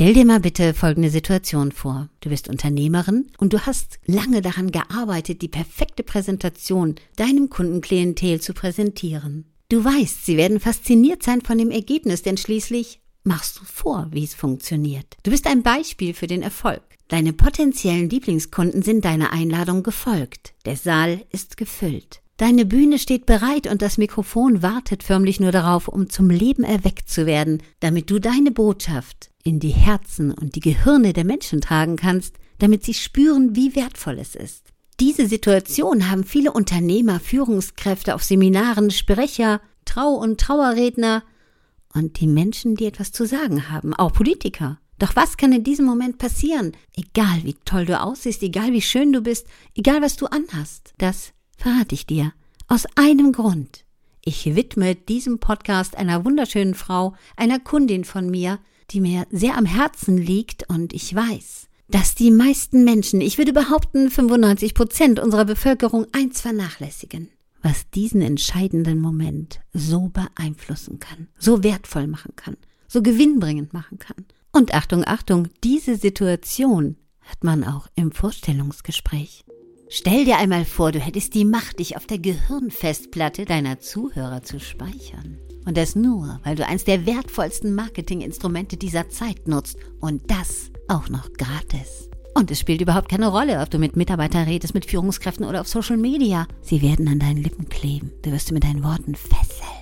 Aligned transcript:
Stell 0.00 0.14
dir 0.14 0.24
mal 0.24 0.38
bitte 0.38 0.74
folgende 0.74 1.10
Situation 1.10 1.72
vor. 1.72 2.08
Du 2.20 2.28
bist 2.28 2.48
Unternehmerin 2.48 3.26
und 3.36 3.52
du 3.52 3.66
hast 3.66 3.98
lange 4.06 4.42
daran 4.42 4.70
gearbeitet, 4.70 5.42
die 5.42 5.48
perfekte 5.48 6.04
Präsentation 6.04 6.94
deinem 7.16 7.50
Kundenklientel 7.50 8.40
zu 8.40 8.54
präsentieren. 8.54 9.46
Du 9.68 9.84
weißt, 9.84 10.24
sie 10.24 10.36
werden 10.36 10.60
fasziniert 10.60 11.24
sein 11.24 11.40
von 11.40 11.58
dem 11.58 11.72
Ergebnis, 11.72 12.22
denn 12.22 12.36
schließlich 12.36 13.00
machst 13.24 13.58
du 13.58 13.64
vor, 13.64 14.06
wie 14.12 14.22
es 14.22 14.34
funktioniert. 14.34 15.16
Du 15.24 15.32
bist 15.32 15.48
ein 15.48 15.64
Beispiel 15.64 16.14
für 16.14 16.28
den 16.28 16.42
Erfolg. 16.42 16.82
Deine 17.08 17.32
potenziellen 17.32 18.08
Lieblingskunden 18.08 18.82
sind 18.82 19.04
deiner 19.04 19.32
Einladung 19.32 19.82
gefolgt. 19.82 20.54
Der 20.64 20.76
Saal 20.76 21.24
ist 21.32 21.56
gefüllt. 21.56 22.22
Deine 22.38 22.64
Bühne 22.64 23.00
steht 23.00 23.26
bereit 23.26 23.66
und 23.66 23.82
das 23.82 23.98
Mikrofon 23.98 24.62
wartet 24.62 25.02
förmlich 25.02 25.40
nur 25.40 25.50
darauf, 25.50 25.88
um 25.88 26.08
zum 26.08 26.30
Leben 26.30 26.62
erweckt 26.62 27.10
zu 27.10 27.26
werden, 27.26 27.60
damit 27.80 28.10
du 28.10 28.20
deine 28.20 28.52
Botschaft 28.52 29.30
in 29.42 29.58
die 29.58 29.70
Herzen 29.70 30.30
und 30.30 30.54
die 30.54 30.60
Gehirne 30.60 31.12
der 31.12 31.24
Menschen 31.24 31.60
tragen 31.60 31.96
kannst, 31.96 32.36
damit 32.60 32.84
sie 32.84 32.94
spüren, 32.94 33.56
wie 33.56 33.74
wertvoll 33.74 34.20
es 34.20 34.36
ist. 34.36 34.68
Diese 35.00 35.26
Situation 35.26 36.10
haben 36.10 36.22
viele 36.22 36.52
Unternehmer, 36.52 37.18
Führungskräfte 37.18 38.14
auf 38.14 38.22
Seminaren, 38.22 38.92
Sprecher, 38.92 39.60
Trau- 39.84 40.14
und 40.14 40.40
Trauerredner 40.40 41.24
und 41.92 42.20
die 42.20 42.28
Menschen, 42.28 42.76
die 42.76 42.86
etwas 42.86 43.10
zu 43.10 43.26
sagen 43.26 43.68
haben, 43.68 43.94
auch 43.94 44.12
Politiker. 44.12 44.78
Doch 45.00 45.16
was 45.16 45.38
kann 45.38 45.52
in 45.52 45.64
diesem 45.64 45.86
Moment 45.86 46.18
passieren? 46.18 46.76
Egal 46.96 47.40
wie 47.42 47.56
toll 47.64 47.84
du 47.84 48.00
aussiehst, 48.00 48.44
egal 48.44 48.72
wie 48.72 48.82
schön 48.82 49.12
du 49.12 49.22
bist, 49.22 49.48
egal 49.74 50.02
was 50.02 50.14
du 50.16 50.26
anhast, 50.26 50.94
das 50.98 51.32
verrate 51.58 51.94
ich 51.94 52.06
dir. 52.06 52.32
Aus 52.68 52.86
einem 52.96 53.32
Grund. 53.32 53.84
Ich 54.24 54.54
widme 54.54 54.94
diesem 54.94 55.38
Podcast 55.38 55.96
einer 55.96 56.24
wunderschönen 56.24 56.74
Frau, 56.74 57.14
einer 57.36 57.58
Kundin 57.58 58.04
von 58.04 58.30
mir, 58.30 58.58
die 58.90 59.00
mir 59.00 59.26
sehr 59.30 59.56
am 59.56 59.66
Herzen 59.66 60.16
liegt 60.16 60.68
und 60.68 60.92
ich 60.92 61.14
weiß, 61.14 61.68
dass 61.88 62.14
die 62.14 62.30
meisten 62.30 62.84
Menschen, 62.84 63.20
ich 63.20 63.38
würde 63.38 63.52
behaupten 63.52 64.10
95 64.10 64.74
Prozent 64.74 65.18
unserer 65.18 65.44
Bevölkerung 65.44 66.06
eins 66.12 66.40
vernachlässigen, 66.40 67.28
was 67.62 67.90
diesen 67.90 68.22
entscheidenden 68.22 69.00
Moment 69.00 69.60
so 69.72 70.08
beeinflussen 70.08 71.00
kann, 71.00 71.28
so 71.38 71.62
wertvoll 71.62 72.06
machen 72.06 72.36
kann, 72.36 72.56
so 72.86 73.02
gewinnbringend 73.02 73.72
machen 73.72 73.98
kann. 73.98 74.26
Und 74.52 74.74
Achtung, 74.74 75.04
Achtung, 75.06 75.48
diese 75.64 75.96
Situation 75.96 76.96
hat 77.22 77.44
man 77.44 77.64
auch 77.64 77.88
im 77.94 78.12
Vorstellungsgespräch. 78.12 79.44
Stell 79.90 80.26
dir 80.26 80.36
einmal 80.36 80.66
vor, 80.66 80.92
du 80.92 80.98
hättest 80.98 81.34
die 81.34 81.46
Macht, 81.46 81.78
dich 81.78 81.96
auf 81.96 82.06
der 82.06 82.18
Gehirnfestplatte 82.18 83.46
deiner 83.46 83.80
Zuhörer 83.80 84.42
zu 84.42 84.60
speichern. 84.60 85.38
Und 85.64 85.76
das 85.78 85.96
nur, 85.96 86.40
weil 86.44 86.56
du 86.56 86.66
eins 86.66 86.84
der 86.84 87.06
wertvollsten 87.06 87.74
Marketinginstrumente 87.74 88.76
dieser 88.76 89.08
Zeit 89.08 89.48
nutzt. 89.48 89.78
Und 90.00 90.30
das 90.30 90.70
auch 90.88 91.08
noch 91.08 91.32
gratis. 91.32 92.10
Und 92.34 92.50
es 92.50 92.60
spielt 92.60 92.82
überhaupt 92.82 93.08
keine 93.08 93.28
Rolle, 93.28 93.60
ob 93.60 93.70
du 93.70 93.78
mit 93.78 93.96
Mitarbeitern 93.96 94.44
redest, 94.44 94.74
mit 94.74 94.84
Führungskräften 94.84 95.46
oder 95.46 95.62
auf 95.62 95.68
Social 95.68 95.96
Media. 95.96 96.46
Sie 96.60 96.82
werden 96.82 97.08
an 97.08 97.18
deinen 97.18 97.42
Lippen 97.42 97.68
kleben. 97.68 98.12
Du 98.22 98.30
wirst 98.30 98.48
sie 98.48 98.54
mit 98.54 98.64
deinen 98.64 98.84
Worten 98.84 99.14
fesseln. 99.14 99.77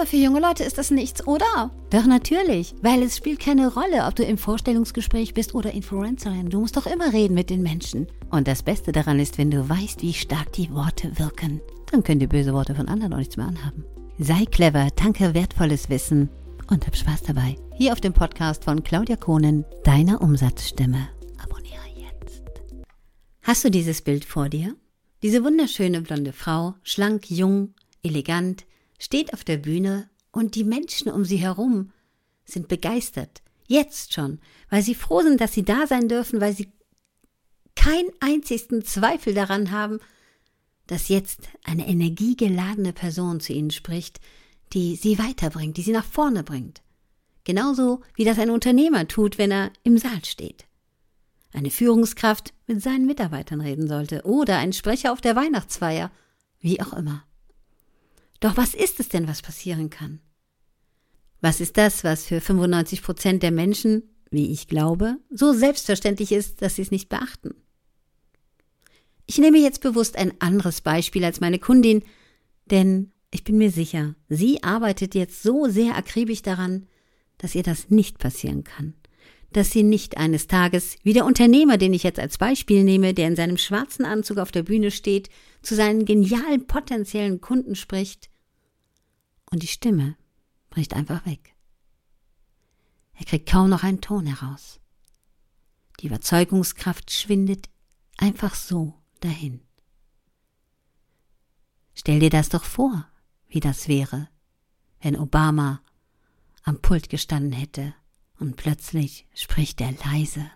Aber 0.00 0.08
für 0.08 0.16
junge 0.16 0.40
Leute 0.40 0.64
ist 0.64 0.78
das 0.78 0.90
nichts, 0.90 1.26
oder? 1.26 1.70
Doch 1.90 2.06
natürlich, 2.06 2.74
weil 2.80 3.02
es 3.02 3.18
spielt 3.18 3.38
keine 3.38 3.70
Rolle, 3.70 4.06
ob 4.06 4.14
du 4.14 4.22
im 4.22 4.38
Vorstellungsgespräch 4.38 5.34
bist 5.34 5.54
oder 5.54 5.72
Influencerin. 5.72 6.48
Du 6.48 6.60
musst 6.60 6.78
doch 6.78 6.86
immer 6.86 7.12
reden 7.12 7.34
mit 7.34 7.50
den 7.50 7.62
Menschen. 7.62 8.06
Und 8.30 8.48
das 8.48 8.62
Beste 8.62 8.92
daran 8.92 9.20
ist, 9.20 9.36
wenn 9.36 9.50
du 9.50 9.68
weißt, 9.68 10.00
wie 10.00 10.14
stark 10.14 10.54
die 10.54 10.72
Worte 10.72 11.18
wirken, 11.18 11.60
dann 11.90 12.02
können 12.02 12.18
die 12.18 12.26
böse 12.26 12.54
Worte 12.54 12.74
von 12.74 12.88
anderen 12.88 13.12
auch 13.12 13.18
nichts 13.18 13.36
mehr 13.36 13.46
anhaben. 13.46 13.84
Sei 14.18 14.46
clever, 14.46 14.88
tanke 14.96 15.34
wertvolles 15.34 15.90
Wissen 15.90 16.30
und 16.70 16.86
hab 16.86 16.96
Spaß 16.96 17.24
dabei. 17.24 17.56
Hier 17.76 17.92
auf 17.92 18.00
dem 18.00 18.14
Podcast 18.14 18.64
von 18.64 18.82
Claudia 18.82 19.16
Kohnen, 19.16 19.66
deiner 19.84 20.22
Umsatzstimme. 20.22 21.10
Abonniere 21.42 21.76
jetzt. 21.94 22.42
Hast 23.42 23.64
du 23.66 23.70
dieses 23.70 24.00
Bild 24.00 24.24
vor 24.24 24.48
dir? 24.48 24.74
Diese 25.22 25.44
wunderschöne 25.44 26.00
blonde 26.00 26.32
Frau, 26.32 26.72
schlank, 26.84 27.30
jung, 27.30 27.74
elegant, 28.02 28.64
steht 29.00 29.34
auf 29.34 29.42
der 29.42 29.56
Bühne 29.56 30.08
und 30.30 30.54
die 30.54 30.62
Menschen 30.62 31.10
um 31.10 31.24
sie 31.24 31.38
herum 31.38 31.90
sind 32.44 32.68
begeistert. 32.68 33.42
Jetzt 33.66 34.12
schon, 34.12 34.38
weil 34.68 34.82
sie 34.82 34.94
froh 34.94 35.22
sind, 35.22 35.40
dass 35.40 35.52
sie 35.52 35.64
da 35.64 35.86
sein 35.88 36.08
dürfen, 36.08 36.40
weil 36.40 36.54
sie 36.54 36.70
keinen 37.74 38.10
einzigen 38.20 38.84
Zweifel 38.84 39.34
daran 39.34 39.70
haben, 39.70 39.98
dass 40.86 41.08
jetzt 41.08 41.48
eine 41.64 41.88
energiegeladene 41.88 42.92
Person 42.92 43.40
zu 43.40 43.52
ihnen 43.52 43.70
spricht, 43.70 44.20
die 44.72 44.96
sie 44.96 45.18
weiterbringt, 45.18 45.76
die 45.76 45.82
sie 45.82 45.92
nach 45.92 46.04
vorne 46.04 46.42
bringt. 46.42 46.82
Genauso 47.44 48.02
wie 48.14 48.24
das 48.24 48.38
ein 48.38 48.50
Unternehmer 48.50 49.08
tut, 49.08 49.38
wenn 49.38 49.50
er 49.50 49.72
im 49.82 49.98
Saal 49.98 50.24
steht. 50.24 50.66
Eine 51.52 51.70
Führungskraft 51.70 52.52
mit 52.66 52.82
seinen 52.82 53.06
Mitarbeitern 53.06 53.60
reden 53.60 53.88
sollte 53.88 54.22
oder 54.24 54.58
ein 54.58 54.72
Sprecher 54.72 55.12
auf 55.12 55.20
der 55.20 55.36
Weihnachtsfeier, 55.36 56.10
wie 56.60 56.80
auch 56.80 56.92
immer. 56.92 57.24
Doch 58.40 58.56
was 58.56 58.74
ist 58.74 58.98
es 59.00 59.10
denn, 59.10 59.28
was 59.28 59.42
passieren 59.42 59.90
kann? 59.90 60.20
Was 61.42 61.60
ist 61.60 61.76
das, 61.76 62.04
was 62.04 62.24
für 62.24 62.40
95 62.40 63.02
Prozent 63.02 63.42
der 63.42 63.50
Menschen, 63.50 64.02
wie 64.30 64.50
ich 64.50 64.66
glaube, 64.66 65.16
so 65.30 65.52
selbstverständlich 65.52 66.32
ist, 66.32 66.62
dass 66.62 66.76
sie 66.76 66.82
es 66.82 66.90
nicht 66.90 67.08
beachten? 67.08 67.54
Ich 69.26 69.38
nehme 69.38 69.58
jetzt 69.58 69.80
bewusst 69.80 70.16
ein 70.16 70.32
anderes 70.40 70.80
Beispiel 70.80 71.24
als 71.24 71.40
meine 71.40 71.58
Kundin, 71.58 72.02
denn 72.66 73.12
ich 73.30 73.44
bin 73.44 73.58
mir 73.58 73.70
sicher, 73.70 74.16
sie 74.28 74.62
arbeitet 74.62 75.14
jetzt 75.14 75.42
so 75.42 75.68
sehr 75.68 75.96
akribisch 75.96 76.42
daran, 76.42 76.88
dass 77.38 77.54
ihr 77.54 77.62
das 77.62 77.90
nicht 77.90 78.18
passieren 78.18 78.64
kann. 78.64 78.94
Dass 79.52 79.70
sie 79.70 79.82
nicht 79.82 80.16
eines 80.16 80.46
Tages, 80.46 80.96
wie 81.02 81.12
der 81.12 81.24
Unternehmer, 81.24 81.76
den 81.76 81.92
ich 81.92 82.02
jetzt 82.02 82.18
als 82.18 82.38
Beispiel 82.38 82.84
nehme, 82.84 83.14
der 83.14 83.28
in 83.28 83.36
seinem 83.36 83.56
schwarzen 83.56 84.04
Anzug 84.04 84.38
auf 84.38 84.52
der 84.52 84.62
Bühne 84.62 84.90
steht, 84.90 85.28
zu 85.62 85.74
seinen 85.74 86.04
genialen 86.04 86.66
potenziellen 86.66 87.40
Kunden 87.40 87.74
spricht 87.74 88.29
und 89.50 89.62
die 89.62 89.68
Stimme 89.68 90.16
bricht 90.70 90.94
einfach 90.94 91.26
weg. 91.26 91.54
Er 93.14 93.26
kriegt 93.26 93.48
kaum 93.48 93.68
noch 93.68 93.82
einen 93.82 94.00
Ton 94.00 94.26
heraus. 94.26 94.80
Die 96.00 96.06
Überzeugungskraft 96.06 97.10
schwindet 97.10 97.68
einfach 98.16 98.54
so 98.54 98.94
dahin. 99.20 99.60
Stell 101.94 102.20
dir 102.20 102.30
das 102.30 102.48
doch 102.48 102.64
vor, 102.64 103.06
wie 103.48 103.60
das 103.60 103.88
wäre, 103.88 104.28
wenn 105.00 105.18
Obama 105.18 105.82
am 106.62 106.80
Pult 106.80 107.10
gestanden 107.10 107.52
hätte 107.52 107.94
und 108.38 108.56
plötzlich 108.56 109.26
spricht 109.34 109.80
er 109.80 109.92
leise, 109.92 110.50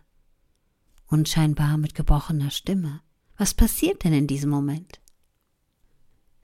unscheinbar 1.06 1.76
mit 1.76 1.94
gebrochener 1.94 2.50
Stimme. 2.50 3.02
Was 3.36 3.52
passiert 3.52 4.04
denn 4.04 4.12
in 4.12 4.26
diesem 4.26 4.48
Moment? 4.48 5.00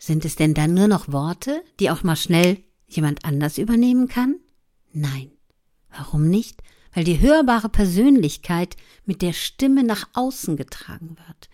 Sind 0.02 0.24
es 0.24 0.34
denn 0.34 0.54
dann 0.54 0.72
nur 0.72 0.88
noch 0.88 1.12
Worte, 1.12 1.62
die 1.78 1.90
auch 1.90 2.02
mal 2.02 2.16
schnell 2.16 2.56
jemand 2.88 3.26
anders 3.26 3.58
übernehmen 3.58 4.08
kann? 4.08 4.36
Nein. 4.94 5.30
Warum 5.90 6.26
nicht? 6.26 6.62
Weil 6.94 7.04
die 7.04 7.20
hörbare 7.20 7.68
Persönlichkeit 7.68 8.76
mit 9.04 9.20
der 9.20 9.34
Stimme 9.34 9.84
nach 9.84 10.08
außen 10.14 10.56
getragen 10.56 11.16
wird. 11.26 11.50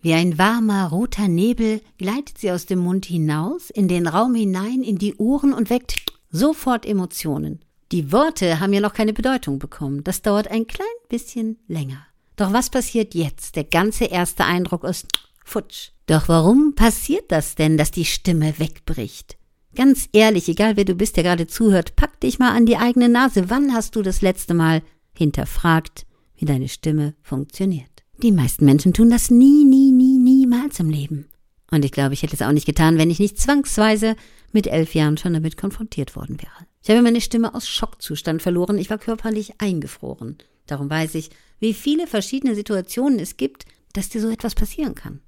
Wie 0.00 0.14
ein 0.14 0.38
warmer, 0.38 0.88
roter 0.88 1.28
Nebel 1.28 1.82
gleitet 1.98 2.38
sie 2.38 2.50
aus 2.50 2.64
dem 2.64 2.78
Mund 2.78 3.04
hinaus, 3.04 3.68
in 3.68 3.86
den 3.86 4.06
Raum 4.06 4.34
hinein, 4.34 4.82
in 4.82 4.96
die 4.96 5.16
Ohren 5.16 5.52
und 5.52 5.68
weckt 5.68 6.02
sofort 6.30 6.86
Emotionen. 6.86 7.60
Die 7.92 8.12
Worte 8.12 8.60
haben 8.60 8.72
ja 8.72 8.80
noch 8.80 8.94
keine 8.94 9.12
Bedeutung 9.12 9.58
bekommen. 9.58 10.04
Das 10.04 10.22
dauert 10.22 10.48
ein 10.48 10.66
klein 10.66 10.86
bisschen 11.10 11.58
länger. 11.68 12.06
Doch 12.36 12.54
was 12.54 12.70
passiert 12.70 13.14
jetzt? 13.14 13.56
Der 13.56 13.64
ganze 13.64 14.06
erste 14.06 14.46
Eindruck 14.46 14.84
ist 14.84 15.06
futsch. 15.44 15.90
Doch 16.10 16.28
warum 16.28 16.74
passiert 16.74 17.30
das 17.30 17.54
denn, 17.54 17.76
dass 17.76 17.92
die 17.92 18.04
Stimme 18.04 18.58
wegbricht? 18.58 19.36
Ganz 19.76 20.08
ehrlich, 20.12 20.48
egal 20.48 20.76
wer 20.76 20.84
du 20.84 20.96
bist, 20.96 21.16
der 21.16 21.22
gerade 21.22 21.46
zuhört, 21.46 21.94
pack 21.94 22.18
dich 22.18 22.40
mal 22.40 22.50
an 22.50 22.66
die 22.66 22.76
eigene 22.76 23.08
Nase. 23.08 23.48
Wann 23.48 23.72
hast 23.72 23.94
du 23.94 24.02
das 24.02 24.20
letzte 24.20 24.52
Mal 24.52 24.82
hinterfragt, 25.16 26.06
wie 26.34 26.46
deine 26.46 26.68
Stimme 26.68 27.14
funktioniert? 27.22 27.86
Die 28.24 28.32
meisten 28.32 28.64
Menschen 28.64 28.92
tun 28.92 29.08
das 29.08 29.30
nie, 29.30 29.62
nie, 29.62 29.92
nie, 29.92 30.18
niemals 30.18 30.80
im 30.80 30.90
Leben. 30.90 31.28
Und 31.70 31.84
ich 31.84 31.92
glaube, 31.92 32.14
ich 32.14 32.24
hätte 32.24 32.34
es 32.34 32.42
auch 32.42 32.50
nicht 32.50 32.66
getan, 32.66 32.98
wenn 32.98 33.10
ich 33.10 33.20
nicht 33.20 33.38
zwangsweise 33.38 34.16
mit 34.50 34.66
elf 34.66 34.96
Jahren 34.96 35.16
schon 35.16 35.34
damit 35.34 35.56
konfrontiert 35.56 36.16
worden 36.16 36.38
wäre. 36.40 36.66
Ich 36.82 36.90
habe 36.90 37.02
meine 37.02 37.20
Stimme 37.20 37.54
aus 37.54 37.68
Schockzustand 37.68 38.42
verloren. 38.42 38.78
Ich 38.78 38.90
war 38.90 38.98
körperlich 38.98 39.60
eingefroren. 39.60 40.38
Darum 40.66 40.90
weiß 40.90 41.14
ich, 41.14 41.30
wie 41.60 41.72
viele 41.72 42.08
verschiedene 42.08 42.56
Situationen 42.56 43.20
es 43.20 43.36
gibt, 43.36 43.64
dass 43.92 44.08
dir 44.08 44.20
so 44.20 44.28
etwas 44.28 44.56
passieren 44.56 44.96
kann. 44.96 45.20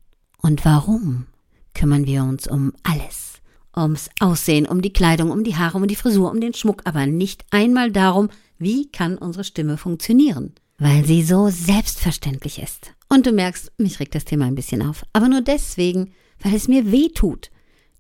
Und 0.43 0.65
warum 0.65 1.27
kümmern 1.75 2.05
wir 2.05 2.25
uns 2.25 2.47
um 2.47 2.73
alles? 2.83 3.41
Ums 3.75 4.11
Aussehen, 4.21 4.67
um 4.67 4.83
die 4.83 4.93
Kleidung, 4.93 5.31
um 5.31 5.45
die 5.45 5.57
Haare, 5.57 5.79
um 5.79 5.89
die 5.89 5.97
Frisur, 5.97 6.31
um 6.31 6.41
den 6.41 6.53
Schmuck, 6.53 6.83
aber 6.85 7.07
nicht 7.07 7.47
einmal 7.51 7.91
darum, 7.91 8.29
wie 8.59 8.91
kann 8.91 9.17
unsere 9.17 9.45
Stimme 9.45 9.79
funktionieren? 9.79 10.53
Weil 10.79 11.07
sie 11.07 11.23
so 11.23 11.49
selbstverständlich 11.49 12.61
ist. 12.61 12.93
Und 13.09 13.25
du 13.27 13.33
merkst, 13.33 13.73
mich 13.79 13.99
regt 13.99 14.15
das 14.15 14.27
Thema 14.27 14.45
ein 14.45 14.55
bisschen 14.55 14.83
auf. 14.83 15.05
Aber 15.15 15.29
nur 15.29 15.41
deswegen, 15.41 16.13
weil 16.41 16.55
es 16.55 16.69
mir 16.69 16.93
weh 16.93 17.09
tut. 17.09 17.51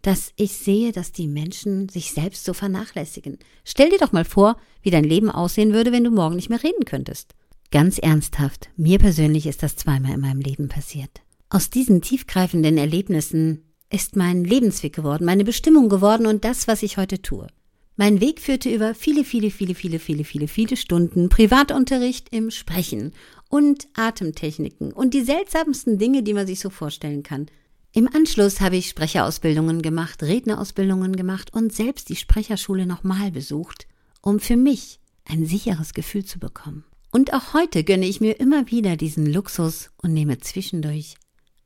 dass 0.02 0.32
ich 0.36 0.52
sehe, 0.52 0.92
dass 0.92 1.12
die 1.12 1.28
Menschen 1.28 1.88
sich 1.88 2.10
selbst 2.12 2.44
so 2.44 2.52
vernachlässigen. 2.52 3.38
Stell 3.64 3.88
dir 3.90 3.98
doch 3.98 4.12
mal 4.12 4.24
vor, 4.24 4.56
wie 4.82 4.90
dein 4.90 5.04
Leben 5.04 5.30
aussehen 5.30 5.72
würde, 5.72 5.92
wenn 5.92 6.04
du 6.04 6.10
morgen 6.10 6.36
nicht 6.36 6.50
mehr 6.50 6.62
reden 6.62 6.84
könntest. 6.84 7.34
Ganz 7.70 7.98
ernsthaft, 7.98 8.68
mir 8.76 8.98
persönlich 8.98 9.46
ist 9.46 9.62
das 9.62 9.76
zweimal 9.76 10.12
in 10.12 10.20
meinem 10.20 10.40
Leben 10.40 10.68
passiert. 10.68 11.22
Aus 11.54 11.68
diesen 11.68 12.00
tiefgreifenden 12.00 12.78
Erlebnissen 12.78 13.74
ist 13.90 14.16
mein 14.16 14.42
Lebensweg 14.42 14.94
geworden, 14.94 15.26
meine 15.26 15.44
Bestimmung 15.44 15.90
geworden 15.90 16.26
und 16.26 16.46
das, 16.46 16.66
was 16.66 16.82
ich 16.82 16.96
heute 16.96 17.20
tue. 17.20 17.46
Mein 17.94 18.22
Weg 18.22 18.40
führte 18.40 18.70
über 18.74 18.94
viele, 18.94 19.22
viele, 19.22 19.50
viele, 19.50 19.74
viele, 19.74 19.98
viele, 19.98 20.24
viele, 20.24 20.48
viele 20.48 20.76
Stunden 20.78 21.28
Privatunterricht 21.28 22.30
im 22.30 22.50
Sprechen 22.50 23.12
und 23.50 23.86
Atemtechniken 23.92 24.94
und 24.94 25.12
die 25.12 25.20
seltsamsten 25.20 25.98
Dinge, 25.98 26.22
die 26.22 26.32
man 26.32 26.46
sich 26.46 26.58
so 26.58 26.70
vorstellen 26.70 27.22
kann. 27.22 27.48
Im 27.92 28.08
Anschluss 28.08 28.62
habe 28.62 28.76
ich 28.78 28.88
Sprecherausbildungen 28.88 29.82
gemacht, 29.82 30.22
Rednerausbildungen 30.22 31.16
gemacht 31.16 31.52
und 31.52 31.70
selbst 31.70 32.08
die 32.08 32.16
Sprecherschule 32.16 32.86
nochmal 32.86 33.30
besucht, 33.30 33.86
um 34.22 34.40
für 34.40 34.56
mich 34.56 35.00
ein 35.26 35.44
sicheres 35.44 35.92
Gefühl 35.92 36.24
zu 36.24 36.38
bekommen. 36.38 36.84
Und 37.10 37.34
auch 37.34 37.52
heute 37.52 37.84
gönne 37.84 38.06
ich 38.06 38.22
mir 38.22 38.40
immer 38.40 38.70
wieder 38.70 38.96
diesen 38.96 39.30
Luxus 39.30 39.90
und 39.98 40.14
nehme 40.14 40.38
zwischendurch 40.38 41.16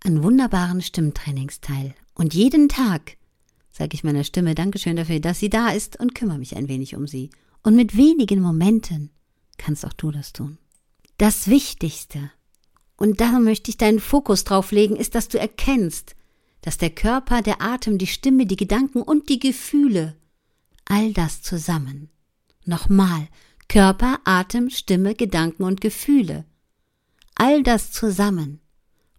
an 0.06 0.22
wunderbaren 0.22 0.82
Stimmtrainings 0.82 1.60
teil. 1.60 1.94
Und 2.14 2.32
jeden 2.32 2.68
Tag 2.68 3.16
sage 3.72 3.90
ich 3.94 4.04
meiner 4.04 4.22
Stimme 4.22 4.54
Dankeschön 4.54 4.96
dafür, 4.96 5.18
dass 5.18 5.40
sie 5.40 5.50
da 5.50 5.70
ist 5.70 5.98
und 5.98 6.14
kümmere 6.14 6.38
mich 6.38 6.56
ein 6.56 6.68
wenig 6.68 6.94
um 6.94 7.08
sie. 7.08 7.30
Und 7.64 7.74
mit 7.74 7.96
wenigen 7.96 8.40
Momenten 8.40 9.10
kannst 9.58 9.84
auch 9.84 9.92
du 9.92 10.12
das 10.12 10.32
tun. 10.32 10.58
Das 11.18 11.48
Wichtigste, 11.48 12.30
und 12.96 13.20
da 13.20 13.40
möchte 13.40 13.70
ich 13.70 13.78
deinen 13.78 13.98
Fokus 13.98 14.44
drauf 14.44 14.70
legen, 14.70 14.94
ist, 14.94 15.16
dass 15.16 15.28
du 15.28 15.38
erkennst, 15.38 16.14
dass 16.62 16.78
der 16.78 16.90
Körper, 16.90 17.42
der 17.42 17.60
Atem, 17.60 17.98
die 17.98 18.06
Stimme, 18.06 18.46
die 18.46 18.56
Gedanken 18.56 19.02
und 19.02 19.28
die 19.28 19.40
Gefühle, 19.40 20.14
all 20.84 21.12
das 21.12 21.42
zusammen, 21.42 22.10
nochmal, 22.64 23.28
Körper, 23.68 24.20
Atem, 24.24 24.70
Stimme, 24.70 25.16
Gedanken 25.16 25.64
und 25.64 25.80
Gefühle, 25.80 26.44
all 27.34 27.64
das 27.64 27.90
zusammen 27.90 28.60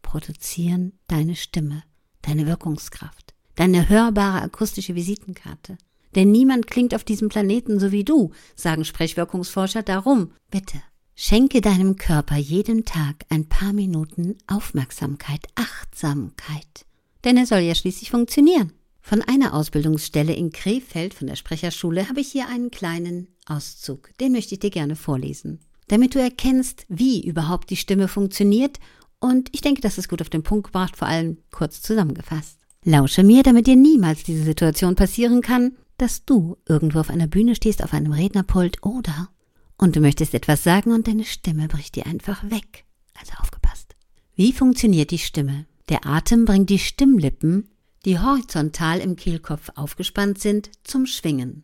produzieren 0.07 0.94
deine 1.07 1.36
Stimme, 1.36 1.83
deine 2.21 2.48
Wirkungskraft 2.48 3.27
deine 3.57 3.89
hörbare 3.89 4.42
akustische 4.42 4.95
Visitenkarte. 4.95 5.77
Denn 6.15 6.31
niemand 6.31 6.68
klingt 6.68 6.95
auf 6.95 7.04
diesem 7.04 7.27
Planeten 7.27 7.80
so 7.80 7.92
wie 7.92 8.06
du, 8.06 8.31
sagen 8.56 8.86
Sprechwirkungsforscher 8.86 9.83
darum. 9.83 10.31
Bitte, 10.50 10.81
schenke 11.15 11.59
deinem 11.59 11.98
Körper 11.98 12.38
jeden 12.38 12.86
Tag 12.86 13.25
ein 13.30 13.50
paar 13.50 13.74
Minuten 13.74 14.38
Aufmerksamkeit, 14.48 15.45
Achtsamkeit. 15.56 16.86
Denn 17.25 17.36
er 17.36 17.45
soll 17.45 17.60
ja 17.60 17.75
schließlich 17.75 18.10
funktionieren. 18.10 18.71
Von 19.01 19.21
einer 19.21 19.53
Ausbildungsstelle 19.53 20.33
in 20.33 20.51
Krefeld 20.51 21.13
von 21.13 21.27
der 21.27 21.36
Sprecherschule 21.36 22.10
habe 22.10 22.21
ich 22.21 22.31
hier 22.31 22.48
einen 22.48 22.71
kleinen 22.71 23.27
Auszug. 23.45 24.12
Den 24.19 24.33
möchte 24.33 24.56
ich 24.56 24.60
dir 24.60 24.69
gerne 24.69 24.95
vorlesen. 24.95 25.60
Damit 25.88 26.15
du 26.15 26.19
erkennst, 26.19 26.86
wie 26.89 27.25
überhaupt 27.25 27.69
die 27.69 27.77
Stimme 27.77 28.07
funktioniert 28.10 28.80
und 29.19 29.50
ich 29.52 29.62
denke, 29.62 29.81
das 29.81 29.98
ist 29.98 30.10
gut 30.10 30.22
auf 30.22 30.30
den 30.30 30.44
Punkt 30.44 30.68
gebracht, 30.68 30.96
vor 30.96 31.08
allem 31.08 31.38
kurz 31.52 31.81
zusammengefasst. 31.81 32.60
Lausche 32.84 33.24
mir, 33.24 33.44
damit 33.44 33.68
dir 33.68 33.75
niemals 33.75 34.24
diese 34.24 34.44
Situation 34.44 34.96
passieren 34.96 35.42
kann, 35.42 35.75
dass 35.98 36.25
du 36.25 36.58
irgendwo 36.68 37.00
auf 37.00 37.10
einer 37.10 37.28
Bühne 37.28 37.56
stehst, 37.56 37.84
auf 37.84 37.94
einem 37.94 38.12
Rednerpult 38.12 38.84
oder 38.84 39.30
und 39.78 39.96
du 39.96 40.00
möchtest 40.00 40.34
etwas 40.34 40.64
sagen 40.64 40.92
und 40.92 41.08
deine 41.08 41.24
Stimme 41.24 41.68
bricht 41.68 41.96
dir 41.96 42.06
einfach 42.06 42.44
weg. 42.50 42.86
Also 43.19 43.34
aufgepasst. 43.40 43.96
Wie 44.36 44.54
funktioniert 44.54 45.12
die 45.12 45.18
Stimme? 45.20 45.66
Der 45.90 46.06
Atem 46.06 46.46
bringt 46.46 46.70
die 46.70 46.80
Stimmlippen, 46.80 47.70
die 48.06 48.20
horizontal 48.20 49.00
im 49.00 49.16
Kehlkopf 49.16 49.70
aufgespannt 49.75 50.40
sind, 50.40 50.70
zum 50.84 51.06
Schwingen. 51.06 51.63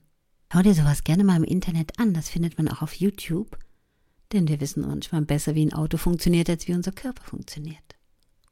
Schau 0.51 0.61
dir 0.61 0.73
sowas 0.73 1.03
gerne 1.03 1.23
mal 1.23 1.37
im 1.37 1.43
Internet 1.43 1.99
an, 1.99 2.13
das 2.13 2.29
findet 2.29 2.57
man 2.57 2.67
auch 2.67 2.81
auf 2.81 2.93
YouTube, 2.93 3.57
denn 4.33 4.47
wir 4.47 4.59
wissen 4.59 4.81
manchmal 4.81 5.21
besser, 5.21 5.55
wie 5.55 5.65
ein 5.65 5.73
Auto 5.73 5.97
funktioniert, 5.97 6.49
als 6.49 6.67
wie 6.67 6.73
unser 6.73 6.91
Körper 6.91 7.23
funktioniert. 7.23 7.77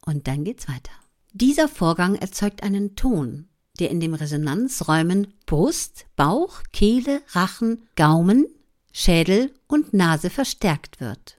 Und 0.04 0.26
dann 0.26 0.44
geht's 0.44 0.68
weiter. 0.68 0.92
Dieser 1.32 1.68
Vorgang 1.68 2.14
erzeugt 2.14 2.62
einen 2.62 2.96
Ton, 2.96 3.48
der 3.78 3.90
in 3.90 4.00
den 4.00 4.14
Resonanzräumen 4.14 5.34
Brust, 5.46 6.06
Bauch, 6.16 6.62
Kehle, 6.72 7.22
Rachen, 7.30 7.88
Gaumen, 7.96 8.46
Schädel 8.92 9.52
und 9.66 9.94
Nase 9.94 10.30
verstärkt 10.30 11.00
wird. 11.00 11.38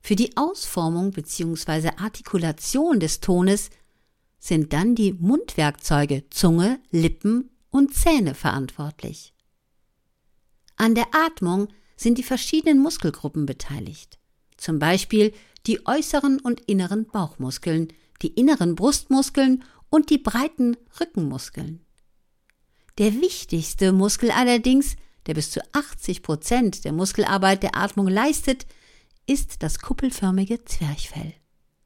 Für 0.00 0.16
die 0.16 0.36
Ausformung 0.36 1.12
bzw. 1.12 1.90
Artikulation 1.96 2.98
des 2.98 3.20
Tones 3.20 3.70
sind 4.40 4.72
dann 4.72 4.96
die 4.96 5.12
Mundwerkzeuge 5.12 6.28
Zunge, 6.30 6.80
Lippen 6.90 7.50
und 7.70 7.94
Zähne 7.94 8.34
verantwortlich. 8.34 9.32
An 10.76 10.96
der 10.96 11.06
Atmung 11.12 11.68
sind 12.02 12.18
die 12.18 12.22
verschiedenen 12.22 12.82
Muskelgruppen 12.82 13.46
beteiligt, 13.46 14.18
zum 14.56 14.78
Beispiel 14.78 15.32
die 15.66 15.86
äußeren 15.86 16.40
und 16.40 16.60
inneren 16.62 17.06
Bauchmuskeln, 17.06 17.88
die 18.22 18.28
inneren 18.28 18.74
Brustmuskeln 18.74 19.64
und 19.90 20.10
die 20.10 20.18
breiten 20.18 20.76
Rückenmuskeln. 21.00 21.84
Der 22.98 23.14
wichtigste 23.20 23.92
Muskel 23.92 24.30
allerdings, 24.30 24.96
der 25.26 25.34
bis 25.34 25.50
zu 25.50 25.60
80 25.72 26.22
Prozent 26.22 26.84
der 26.84 26.92
Muskelarbeit 26.92 27.62
der 27.62 27.76
Atmung 27.76 28.08
leistet, 28.08 28.66
ist 29.26 29.62
das 29.62 29.78
kuppelförmige 29.78 30.64
Zwerchfell. 30.64 31.34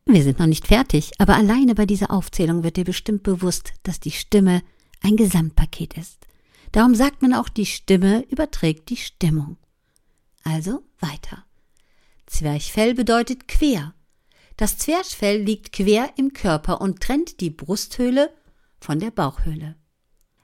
Wir 0.07 0.23
sind 0.23 0.39
noch 0.39 0.47
nicht 0.47 0.67
fertig, 0.67 1.13
aber 1.19 1.35
alleine 1.35 1.75
bei 1.75 1.85
dieser 1.85 2.11
Aufzählung 2.11 2.63
wird 2.63 2.77
dir 2.77 2.85
bestimmt 2.85 3.23
bewusst, 3.25 3.73
dass 3.83 4.01
die 4.01 4.13
Stimme 4.13 4.63
ein 5.03 5.17
Gesamtpaket 5.17 5.99
ist. 5.99 6.27
Darum 6.73 6.95
sagt 6.95 7.23
man 7.23 7.35
auch, 7.35 7.49
die 7.49 7.67
Stimme 7.67 8.25
überträgt 8.31 8.89
die 8.89 8.97
Stimmung. 8.97 9.57
Also 10.47 10.85
weiter. 11.01 11.45
Zwerchfell 12.27 12.95
bedeutet 12.95 13.49
quer, 13.49 13.95
das 14.57 14.79
Zwerchfell 14.79 15.43
liegt 15.43 15.73
quer 15.73 16.11
im 16.17 16.35
Körper 16.35 16.81
und 16.81 17.01
trennt 17.01 17.41
die 17.41 17.51
Brusthöhle 17.51 18.33
von 18.79 19.01
der 19.01 19.11
Bauchhöhle. 19.11 19.75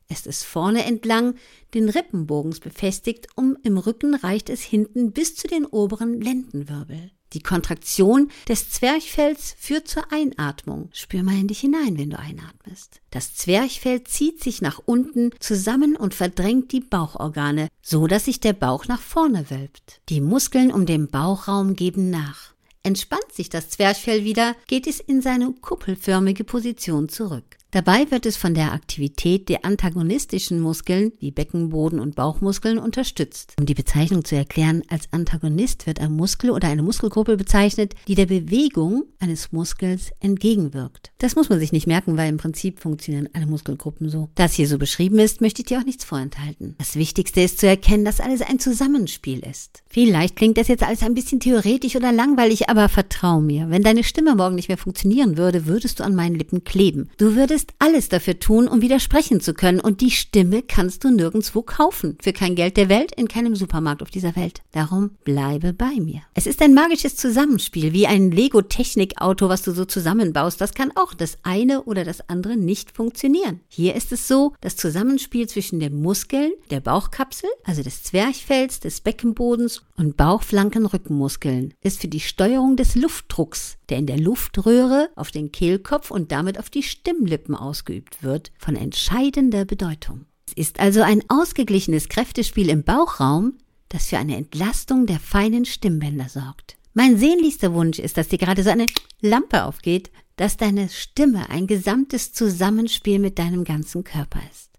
Es 0.08 0.26
ist 0.26 0.42
vorne 0.42 0.84
entlang 0.86 1.36
den 1.72 1.88
Rippenbogens 1.88 2.58
befestigt 2.58 3.28
und 3.36 3.64
im 3.64 3.78
Rücken 3.78 4.16
reicht 4.16 4.50
es 4.50 4.60
hinten 4.60 5.12
bis 5.12 5.36
zu 5.36 5.46
den 5.46 5.66
oberen 5.66 6.20
Lendenwirbel. 6.20 7.12
Die 7.32 7.42
Kontraktion 7.42 8.30
des 8.48 8.70
Zwerchfells 8.70 9.54
führt 9.58 9.88
zur 9.88 10.12
Einatmung. 10.12 10.90
Spür 10.92 11.22
mal 11.22 11.38
in 11.38 11.48
dich 11.48 11.60
hinein, 11.60 11.96
wenn 11.96 12.10
du 12.10 12.18
einatmest. 12.18 13.00
Das 13.10 13.34
Zwerchfell 13.34 14.04
zieht 14.04 14.42
sich 14.42 14.60
nach 14.60 14.80
unten 14.84 15.30
zusammen 15.38 15.96
und 15.96 16.14
verdrängt 16.14 16.72
die 16.72 16.80
Bauchorgane, 16.80 17.68
so 17.80 18.06
dass 18.06 18.26
sich 18.26 18.40
der 18.40 18.52
Bauch 18.52 18.86
nach 18.86 19.00
vorne 19.00 19.50
wölbt. 19.50 20.00
Die 20.08 20.20
Muskeln 20.20 20.72
um 20.72 20.86
den 20.86 21.08
Bauchraum 21.08 21.74
geben 21.74 22.10
nach. 22.10 22.52
Entspannt 22.82 23.32
sich 23.32 23.48
das 23.48 23.70
Zwerchfell 23.70 24.24
wieder, 24.24 24.56
geht 24.66 24.86
es 24.86 24.98
in 24.98 25.22
seine 25.22 25.52
kuppelförmige 25.52 26.44
Position 26.44 27.08
zurück. 27.08 27.56
Dabei 27.72 28.10
wird 28.10 28.26
es 28.26 28.36
von 28.36 28.52
der 28.52 28.72
Aktivität 28.72 29.48
der 29.48 29.64
antagonistischen 29.64 30.60
Muskeln 30.60 31.10
wie 31.20 31.30
Beckenboden 31.30 32.00
und 32.00 32.14
Bauchmuskeln 32.14 32.78
unterstützt. 32.78 33.54
Um 33.58 33.64
die 33.64 33.72
Bezeichnung 33.72 34.26
zu 34.26 34.36
erklären, 34.36 34.82
als 34.88 35.10
Antagonist 35.10 35.86
wird 35.86 35.98
ein 35.98 36.12
Muskel 36.12 36.50
oder 36.50 36.68
eine 36.68 36.82
Muskelgruppe 36.82 37.38
bezeichnet, 37.38 37.94
die 38.08 38.14
der 38.14 38.26
Bewegung 38.26 39.04
eines 39.20 39.52
Muskels 39.52 40.10
entgegenwirkt. 40.20 41.12
Das 41.16 41.34
muss 41.34 41.48
man 41.48 41.60
sich 41.60 41.72
nicht 41.72 41.86
merken, 41.86 42.18
weil 42.18 42.28
im 42.28 42.36
Prinzip 42.36 42.78
funktionieren 42.78 43.30
alle 43.32 43.46
Muskelgruppen 43.46 44.10
so. 44.10 44.28
Da 44.34 44.44
es 44.44 44.52
hier 44.52 44.68
so 44.68 44.76
beschrieben 44.76 45.18
ist, 45.18 45.40
möchte 45.40 45.62
ich 45.62 45.66
dir 45.68 45.78
auch 45.78 45.86
nichts 45.86 46.04
vorenthalten. 46.04 46.74
Das 46.76 46.96
Wichtigste 46.96 47.40
ist 47.40 47.58
zu 47.58 47.66
erkennen, 47.66 48.04
dass 48.04 48.20
alles 48.20 48.42
ein 48.42 48.58
Zusammenspiel 48.58 49.38
ist. 49.38 49.82
Vielleicht 49.88 50.36
klingt 50.36 50.58
das 50.58 50.68
jetzt 50.68 50.82
alles 50.82 51.02
ein 51.02 51.14
bisschen 51.14 51.40
theoretisch 51.40 51.96
oder 51.96 52.12
langweilig, 52.12 52.68
aber 52.68 52.90
vertrau 52.90 53.40
mir, 53.40 53.70
wenn 53.70 53.82
deine 53.82 54.04
Stimme 54.04 54.34
morgen 54.34 54.56
nicht 54.56 54.68
mehr 54.68 54.76
funktionieren 54.76 55.38
würde, 55.38 55.64
würdest 55.64 56.00
du 56.00 56.04
an 56.04 56.14
meinen 56.14 56.34
Lippen 56.34 56.64
kleben. 56.64 57.08
Du 57.16 57.34
würdest 57.34 57.61
wirst 57.62 57.74
alles 57.78 58.08
dafür 58.08 58.38
tun, 58.38 58.66
um 58.66 58.82
widersprechen 58.82 59.40
zu 59.40 59.54
können, 59.54 59.80
und 59.80 60.00
die 60.00 60.10
Stimme 60.10 60.62
kannst 60.62 61.04
du 61.04 61.10
nirgendwo 61.10 61.62
kaufen. 61.62 62.18
Für 62.20 62.32
kein 62.32 62.56
Geld 62.56 62.76
der 62.76 62.88
Welt, 62.88 63.12
in 63.16 63.28
keinem 63.28 63.54
Supermarkt 63.54 64.02
auf 64.02 64.10
dieser 64.10 64.34
Welt. 64.34 64.62
Darum 64.72 65.10
bleibe 65.24 65.72
bei 65.72 66.00
mir. 66.00 66.22
Es 66.34 66.46
ist 66.46 66.60
ein 66.60 66.74
magisches 66.74 67.14
Zusammenspiel, 67.14 67.92
wie 67.92 68.06
ein 68.06 68.32
Lego-Technik-Auto, 68.32 69.48
was 69.48 69.62
du 69.62 69.72
so 69.72 69.84
zusammenbaust. 69.84 70.60
Das 70.60 70.74
kann 70.74 70.92
auch 70.96 71.14
das 71.14 71.38
eine 71.44 71.84
oder 71.84 72.04
das 72.04 72.28
andere 72.28 72.56
nicht 72.56 72.96
funktionieren. 72.96 73.60
Hier 73.68 73.94
ist 73.94 74.10
es 74.10 74.26
so, 74.26 74.54
das 74.60 74.76
Zusammenspiel 74.76 75.48
zwischen 75.48 75.78
den 75.78 76.00
Muskeln, 76.02 76.52
der 76.70 76.80
Bauchkapsel, 76.80 77.50
also 77.64 77.82
des 77.82 78.02
Zwerchfells, 78.02 78.80
des 78.80 79.00
Beckenbodens 79.00 79.82
und 79.96 80.16
Bauchflanken-Rückenmuskeln 80.16 81.74
ist 81.80 82.00
für 82.00 82.08
die 82.08 82.20
Steuerung 82.20 82.76
des 82.76 82.96
Luftdrucks, 82.96 83.76
der 83.88 83.98
in 83.98 84.06
der 84.06 84.18
Luftröhre 84.18 85.10
auf 85.16 85.30
den 85.30 85.52
Kehlkopf 85.52 86.10
und 86.10 86.32
damit 86.32 86.58
auf 86.58 86.70
die 86.70 86.82
Stimmlippen 86.82 87.51
ausgeübt 87.54 88.22
wird, 88.22 88.52
von 88.58 88.76
entscheidender 88.76 89.64
Bedeutung. 89.64 90.26
Es 90.46 90.54
ist 90.54 90.80
also 90.80 91.02
ein 91.02 91.22
ausgeglichenes 91.28 92.08
Kräftespiel 92.08 92.68
im 92.68 92.84
Bauchraum, 92.84 93.58
das 93.88 94.06
für 94.06 94.18
eine 94.18 94.36
Entlastung 94.36 95.06
der 95.06 95.20
feinen 95.20 95.64
Stimmbänder 95.64 96.28
sorgt. 96.28 96.76
Mein 96.94 97.16
sehnlichster 97.16 97.72
Wunsch 97.72 97.98
ist, 97.98 98.16
dass 98.16 98.28
dir 98.28 98.38
gerade 98.38 98.62
so 98.62 98.70
eine 98.70 98.86
Lampe 99.20 99.64
aufgeht, 99.64 100.10
dass 100.36 100.56
deine 100.56 100.88
Stimme 100.88 101.48
ein 101.50 101.66
gesamtes 101.66 102.32
Zusammenspiel 102.32 103.18
mit 103.18 103.38
deinem 103.38 103.64
ganzen 103.64 104.04
Körper 104.04 104.40
ist. 104.50 104.70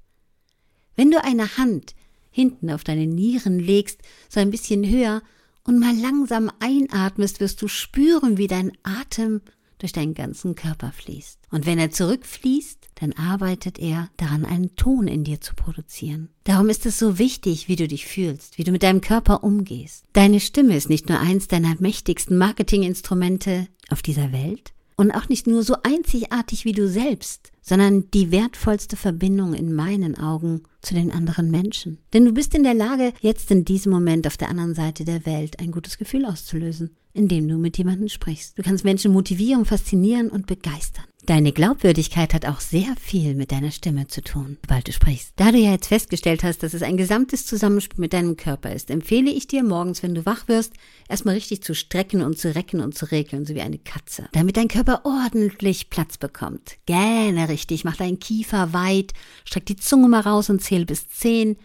Wenn 0.96 1.10
du 1.10 1.24
eine 1.24 1.58
Hand 1.58 1.96
hinten 2.30 2.72
auf 2.72 2.84
deine 2.84 3.08
Nieren 3.08 3.60
legst, 3.60 4.02
so 4.30 4.40
ein 4.40 4.52
bisschen 4.52 4.88
höher 4.88 5.22
und 5.64 5.80
mal 5.80 5.96
langsam 5.96 6.52
einatmest, 6.60 7.40
wirst 7.40 7.62
du 7.62 7.68
spüren, 7.68 8.38
wie 8.38 8.48
dein 8.48 8.74
Atem 8.84 9.42
durch 9.84 9.92
deinen 9.92 10.14
ganzen 10.14 10.56
Körper 10.56 10.94
fließt. 10.94 11.40
Und 11.52 11.66
wenn 11.66 11.78
er 11.78 11.92
zurückfließt, 11.92 12.88
dann 12.96 13.12
arbeitet 13.14 13.80
er 13.80 14.10
daran, 14.16 14.46
einen 14.46 14.78
Ton 14.78 15.10
in 15.10 15.26
dir 15.26 15.42
zu 15.42 15.56
produzieren. 15.56 16.30
Darum 16.46 16.70
ist 16.70 16.86
es 16.86 16.98
so 16.98 17.20
wichtig, 17.20 17.68
wie 17.68 17.76
du 17.76 17.86
dich 17.86 18.06
fühlst, 18.06 18.58
wie 18.58 18.64
du 18.64 18.72
mit 18.72 18.82
deinem 18.82 19.02
Körper 19.02 19.44
umgehst. 19.44 20.06
Deine 20.14 20.40
Stimme 20.40 20.78
ist 20.78 20.90
nicht 20.90 21.10
nur 21.10 21.20
eins 21.20 21.50
deiner 21.50 21.76
mächtigsten 21.80 22.38
Marketinginstrumente 22.38 23.68
auf 23.90 24.02
dieser 24.02 24.32
Welt, 24.32 24.72
und 24.96 25.12
auch 25.12 25.30
nicht 25.30 25.48
nur 25.48 25.64
so 25.64 25.76
einzigartig 25.84 26.66
wie 26.66 26.72
du 26.72 26.88
selbst, 26.88 27.52
sondern 27.62 28.10
die 28.12 28.32
wertvollste 28.32 28.96
Verbindung 28.96 29.54
in 29.54 29.74
meinen 29.74 30.18
Augen 30.18 30.64
zu 30.82 30.94
den 30.94 31.12
anderen 31.12 31.50
Menschen. 31.50 31.98
Denn 32.14 32.26
du 32.26 32.34
bist 32.34 32.54
in 32.54 32.64
der 32.64 32.74
Lage, 32.74 33.14
jetzt 33.22 33.50
in 33.52 33.66
diesem 33.66 33.92
Moment 33.92 34.28
auf 34.28 34.38
der 34.38 34.50
anderen 34.50 34.76
Seite 34.76 35.06
der 35.06 35.26
Welt 35.26 35.60
ein 35.60 35.72
gutes 35.72 35.98
Gefühl 35.98 36.26
auszulösen, 36.26 36.96
indem 37.14 37.48
du 37.48 37.58
mit 37.58 37.78
jemandem 37.78 38.10
sprichst. 38.10 38.58
Du 38.58 38.64
kannst 38.64 38.84
Menschen 38.84 39.14
motivieren, 39.14 39.66
faszinieren 39.66 40.30
und 40.30 40.48
begeistern. 40.48 41.06
Deine 41.26 41.54
Glaubwürdigkeit 41.54 42.34
hat 42.34 42.46
auch 42.46 42.60
sehr 42.60 42.98
viel 43.00 43.34
mit 43.34 43.54
deiner 43.54 43.72
Stimme 43.72 44.08
zu 44.08 44.22
tun, 44.22 44.58
sobald 44.62 44.90
du 44.90 44.92
sprichst. 44.92 45.32
Da 45.38 45.54
du 45.54 45.58
ja 45.58 45.72
jetzt 45.72 45.88
festgestellt 45.88 46.44
hast, 46.44 46.64
dass 46.64 46.74
es 46.74 46.84
ein 46.84 46.98
gesamtes 46.98 47.46
Zusammenspiel 47.46 48.02
mit 48.02 48.12
deinem 48.12 48.36
Körper 48.36 48.74
ist, 48.74 48.92
empfehle 48.92 49.32
ich 49.32 49.48
dir 49.48 49.64
morgens, 49.64 50.04
wenn 50.04 50.16
du 50.16 50.26
wach 50.26 50.50
wirst, 50.50 50.74
erstmal 51.08 51.36
richtig 51.36 51.64
zu 51.64 51.76
strecken 51.76 52.22
und 52.24 52.38
zu 52.38 52.54
recken 52.54 52.82
und 52.82 52.98
zu 52.98 53.10
regeln, 53.10 53.46
so 53.46 53.56
wie 53.56 53.62
eine 53.62 53.78
Katze, 53.78 54.28
damit 54.34 54.58
dein 54.58 54.68
Körper 54.68 55.06
ordentlich 55.06 55.90
Platz 55.90 56.18
bekommt. 56.18 56.76
Gähne 56.88 57.48
richtig, 57.48 57.86
mach 57.86 57.96
deinen 57.96 58.20
Kiefer 58.20 58.74
weit, 58.74 59.14
streck 59.46 59.66
die 59.66 59.78
Zunge 59.78 60.10
mal 60.10 60.22
raus 60.22 60.50
und 60.50 60.62
zähl 60.62 60.86
bis 60.86 61.08
zehn 61.08 61.56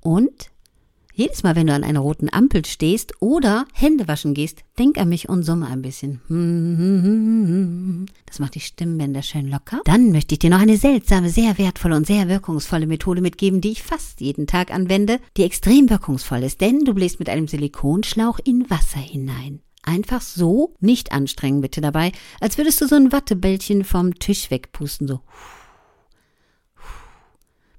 und 0.00 0.50
jedes 1.14 1.44
Mal, 1.44 1.54
wenn 1.54 1.68
du 1.68 1.72
an 1.72 1.84
einer 1.84 2.00
roten 2.00 2.28
Ampel 2.32 2.64
stehst 2.64 3.14
oder 3.20 3.66
Hände 3.72 4.08
waschen 4.08 4.34
gehst, 4.34 4.64
denk 4.78 4.98
an 4.98 5.08
mich 5.08 5.28
und 5.28 5.44
summe 5.44 5.66
ein 5.66 5.82
bisschen. 5.82 6.20
Das 8.26 8.40
macht 8.40 8.56
die 8.56 8.60
Stimmbänder 8.60 9.22
schön 9.22 9.48
locker. 9.48 9.80
Dann 9.84 10.10
möchte 10.10 10.34
ich 10.34 10.40
dir 10.40 10.50
noch 10.50 10.58
eine 10.58 10.76
seltsame, 10.76 11.30
sehr 11.30 11.56
wertvolle 11.56 11.94
und 11.94 12.04
sehr 12.04 12.28
wirkungsvolle 12.28 12.88
Methode 12.88 13.20
mitgeben, 13.20 13.60
die 13.60 13.70
ich 13.70 13.84
fast 13.84 14.20
jeden 14.20 14.48
Tag 14.48 14.74
anwende, 14.74 15.20
die 15.36 15.44
extrem 15.44 15.88
wirkungsvoll 15.88 16.42
ist, 16.42 16.60
denn 16.60 16.84
du 16.84 16.94
bläst 16.94 17.20
mit 17.20 17.28
einem 17.28 17.46
Silikonschlauch 17.46 18.40
in 18.42 18.68
Wasser 18.70 18.98
hinein. 18.98 19.60
Einfach 19.84 20.20
so, 20.20 20.74
nicht 20.80 21.12
anstrengen 21.12 21.60
bitte 21.60 21.80
dabei, 21.80 22.10
als 22.40 22.58
würdest 22.58 22.80
du 22.80 22.88
so 22.88 22.96
ein 22.96 23.12
Wattebällchen 23.12 23.84
vom 23.84 24.18
Tisch 24.18 24.50
wegpusten, 24.50 25.06
so. 25.06 25.20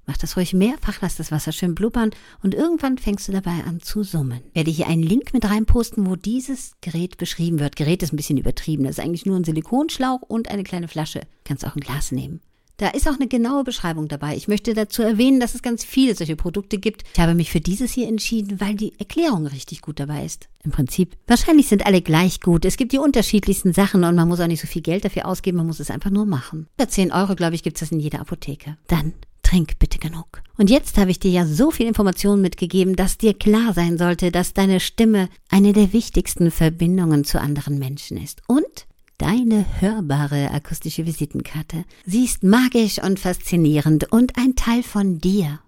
Mach 0.06 0.16
das 0.16 0.36
ruhig 0.36 0.54
mehrfach, 0.54 0.98
lass 1.00 1.16
das 1.16 1.32
Wasser 1.32 1.50
schön 1.50 1.74
blubbern 1.74 2.10
und 2.42 2.54
irgendwann 2.54 2.96
fängst 2.96 3.26
du 3.26 3.32
dabei 3.32 3.64
an 3.66 3.80
zu 3.80 4.04
summen. 4.04 4.40
Werde 4.54 4.70
hier 4.70 4.86
einen 4.86 5.02
Link 5.02 5.34
mit 5.34 5.44
reinposten, 5.44 6.06
wo 6.06 6.14
dieses 6.14 6.72
Gerät 6.80 7.18
beschrieben 7.18 7.58
wird. 7.58 7.74
Gerät 7.74 8.04
ist 8.04 8.12
ein 8.12 8.16
bisschen 8.16 8.38
übertrieben. 8.38 8.84
Das 8.84 8.98
ist 8.98 9.04
eigentlich 9.04 9.26
nur 9.26 9.36
ein 9.36 9.44
Silikonschlauch 9.44 10.22
und 10.22 10.48
eine 10.48 10.62
kleine 10.62 10.86
Flasche. 10.86 11.22
Kannst 11.44 11.66
auch 11.66 11.74
ein 11.74 11.80
Glas 11.80 12.12
nehmen. 12.12 12.40
Da 12.78 12.88
ist 12.88 13.08
auch 13.08 13.14
eine 13.14 13.26
genaue 13.26 13.64
Beschreibung 13.64 14.06
dabei. 14.06 14.36
Ich 14.36 14.48
möchte 14.48 14.74
dazu 14.74 15.02
erwähnen, 15.02 15.40
dass 15.40 15.54
es 15.54 15.62
ganz 15.62 15.82
viele 15.82 16.14
solche 16.14 16.36
Produkte 16.36 16.76
gibt. 16.76 17.04
Ich 17.14 17.18
habe 17.18 17.34
mich 17.34 17.50
für 17.50 17.60
dieses 17.60 17.92
hier 17.92 18.06
entschieden, 18.06 18.60
weil 18.60 18.74
die 18.74 18.92
Erklärung 18.98 19.46
richtig 19.46 19.80
gut 19.80 19.98
dabei 19.98 20.26
ist. 20.26 20.48
Im 20.62 20.72
Prinzip. 20.72 21.16
Wahrscheinlich 21.26 21.68
sind 21.68 21.86
alle 21.86 22.02
gleich 22.02 22.40
gut. 22.40 22.66
Es 22.66 22.76
gibt 22.76 22.92
die 22.92 22.98
unterschiedlichsten 22.98 23.72
Sachen 23.72 24.04
und 24.04 24.14
man 24.14 24.28
muss 24.28 24.40
auch 24.40 24.46
nicht 24.46 24.60
so 24.60 24.66
viel 24.66 24.82
Geld 24.82 25.06
dafür 25.06 25.26
ausgeben. 25.26 25.56
Man 25.56 25.66
muss 25.66 25.80
es 25.80 25.90
einfach 25.90 26.10
nur 26.10 26.26
machen. 26.26 26.68
Für 26.78 26.86
10 26.86 27.12
Euro, 27.12 27.34
glaube 27.34 27.54
ich, 27.54 27.62
gibt 27.62 27.78
es 27.78 27.80
das 27.80 27.92
in 27.92 28.00
jeder 28.00 28.20
Apotheke. 28.20 28.76
Dann 28.88 29.14
trink 29.46 29.78
bitte 29.78 29.98
genug. 29.98 30.42
Und 30.58 30.70
jetzt 30.70 30.98
habe 30.98 31.12
ich 31.12 31.20
dir 31.20 31.30
ja 31.30 31.46
so 31.46 31.70
viel 31.70 31.86
Informationen 31.86 32.42
mitgegeben, 32.42 32.96
dass 32.96 33.16
dir 33.16 33.32
klar 33.32 33.74
sein 33.74 33.96
sollte, 33.96 34.32
dass 34.32 34.54
deine 34.54 34.80
Stimme 34.80 35.28
eine 35.48 35.72
der 35.72 35.92
wichtigsten 35.92 36.50
Verbindungen 36.50 37.24
zu 37.24 37.40
anderen 37.40 37.78
Menschen 37.78 38.16
ist. 38.16 38.42
Und 38.48 38.86
deine 39.18 39.64
hörbare 39.80 40.50
akustische 40.50 41.06
Visitenkarte. 41.06 41.84
Sie 42.04 42.24
ist 42.24 42.42
magisch 42.42 43.00
und 43.02 43.20
faszinierend 43.20 44.10
und 44.12 44.36
ein 44.36 44.56
Teil 44.56 44.82
von 44.82 45.20
dir. 45.20 45.60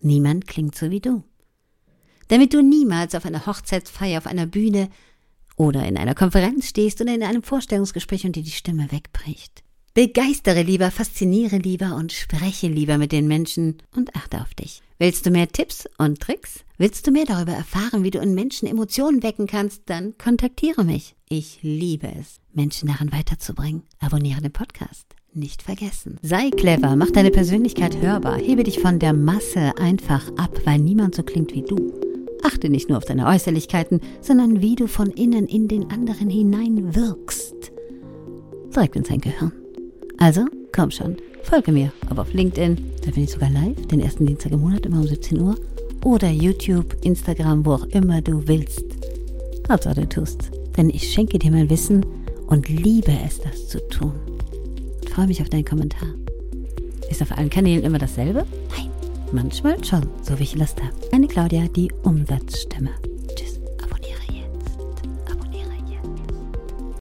Niemand 0.00 0.48
klingt 0.48 0.74
so 0.74 0.90
wie 0.90 1.00
du. 1.00 1.22
Damit 2.28 2.52
du 2.52 2.62
niemals 2.62 3.14
auf 3.14 3.24
einer 3.24 3.46
Hochzeitsfeier 3.46 4.18
auf 4.18 4.26
einer 4.26 4.46
Bühne 4.46 4.88
oder 5.56 5.86
in 5.86 5.96
einer 5.96 6.16
Konferenz 6.16 6.68
stehst 6.68 7.00
oder 7.00 7.14
in 7.14 7.22
einem 7.22 7.44
Vorstellungsgespräch 7.44 8.24
und 8.24 8.34
dir 8.34 8.42
die 8.42 8.50
Stimme 8.50 8.90
wegbricht. 8.90 9.62
Begeistere 9.94 10.62
lieber, 10.62 10.90
fasziniere 10.90 11.58
lieber 11.58 11.96
und 11.96 12.12
spreche 12.12 12.66
lieber 12.66 12.96
mit 12.96 13.12
den 13.12 13.28
Menschen 13.28 13.76
und 13.94 14.16
achte 14.16 14.40
auf 14.40 14.54
dich. 14.54 14.80
Willst 14.98 15.26
du 15.26 15.30
mehr 15.30 15.48
Tipps 15.48 15.86
und 15.98 16.18
Tricks? 16.18 16.60
Willst 16.78 17.06
du 17.06 17.10
mehr 17.10 17.26
darüber 17.26 17.52
erfahren, 17.52 18.02
wie 18.02 18.10
du 18.10 18.18
in 18.18 18.34
Menschen 18.34 18.66
Emotionen 18.66 19.22
wecken 19.22 19.46
kannst? 19.46 19.82
Dann 19.86 20.16
kontaktiere 20.16 20.84
mich. 20.84 21.14
Ich 21.28 21.58
liebe 21.60 22.08
es, 22.18 22.40
Menschen 22.54 22.88
daran 22.88 23.12
weiterzubringen. 23.12 23.82
Abonniere 24.00 24.40
den 24.40 24.52
Podcast. 24.52 25.04
Nicht 25.34 25.60
vergessen. 25.60 26.18
Sei 26.22 26.48
clever, 26.48 26.96
mach 26.96 27.10
deine 27.10 27.30
Persönlichkeit 27.30 28.00
hörbar, 28.00 28.38
hebe 28.38 28.64
dich 28.64 28.80
von 28.80 28.98
der 28.98 29.12
Masse 29.12 29.76
einfach 29.76 30.26
ab, 30.38 30.58
weil 30.64 30.78
niemand 30.78 31.16
so 31.16 31.22
klingt 31.22 31.52
wie 31.52 31.62
du. 31.62 31.92
Achte 32.42 32.70
nicht 32.70 32.88
nur 32.88 32.96
auf 32.96 33.04
deine 33.04 33.26
Äußerlichkeiten, 33.26 34.00
sondern 34.22 34.62
wie 34.62 34.74
du 34.74 34.86
von 34.86 35.10
innen 35.10 35.48
in 35.48 35.68
den 35.68 35.90
anderen 35.90 36.30
hinein 36.30 36.94
wirkst. 36.94 37.72
Direkt 38.74 38.96
in 38.96 39.04
sein 39.04 39.20
Gehirn. 39.20 39.61
Also, 40.22 40.42
komm 40.70 40.92
schon, 40.92 41.16
folge 41.42 41.72
mir, 41.72 41.92
ob 42.08 42.18
auf 42.20 42.32
LinkedIn, 42.32 42.76
da 43.04 43.10
bin 43.10 43.24
ich 43.24 43.32
sogar 43.32 43.50
live, 43.50 43.88
den 43.88 43.98
ersten 43.98 44.24
Dienstag 44.24 44.52
im 44.52 44.60
Monat, 44.60 44.86
immer 44.86 44.98
um 44.98 45.06
17 45.08 45.40
Uhr, 45.40 45.56
oder 46.04 46.30
YouTube, 46.30 46.94
Instagram, 47.02 47.66
wo 47.66 47.72
auch 47.72 47.86
immer 47.86 48.22
du 48.22 48.46
willst. 48.46 48.84
Hauptsache 49.68 50.02
du 50.02 50.08
tust, 50.08 50.52
denn 50.76 50.90
ich 50.90 51.12
schenke 51.12 51.40
dir 51.40 51.50
mein 51.50 51.68
Wissen 51.68 52.06
und 52.46 52.68
liebe 52.68 53.10
es, 53.26 53.40
das 53.40 53.66
zu 53.66 53.80
tun. 53.88 54.12
Und 55.00 55.10
freue 55.10 55.26
mich 55.26 55.42
auf 55.42 55.48
deinen 55.48 55.64
Kommentar. 55.64 56.10
Ist 57.10 57.20
auf 57.20 57.36
allen 57.36 57.50
Kanälen 57.50 57.82
immer 57.82 57.98
dasselbe? 57.98 58.46
Nein, 58.76 58.90
manchmal 59.32 59.82
schon, 59.82 60.06
so 60.22 60.38
wie 60.38 60.44
ich 60.44 60.54
Lust 60.54 60.80
habe. 60.80 60.94
Eine 61.10 61.26
Claudia, 61.26 61.66
die 61.66 61.90
Umsatzstimme. 62.04 62.90